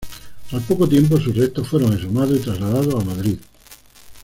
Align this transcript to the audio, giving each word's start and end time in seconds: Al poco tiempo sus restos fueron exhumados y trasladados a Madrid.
Al 0.51 0.61
poco 0.61 0.89
tiempo 0.89 1.19
sus 1.19 1.35
restos 1.35 1.67
fueron 1.67 1.93
exhumados 1.93 2.35
y 2.35 2.39
trasladados 2.41 2.95
a 2.95 3.05
Madrid. 3.05 3.37